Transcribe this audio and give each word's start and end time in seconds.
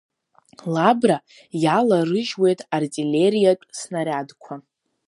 Лабра 0.73 1.17
иаларыжьуеит 1.63 2.59
артиллериатә 2.77 3.65
снариадқәа. 3.79 4.53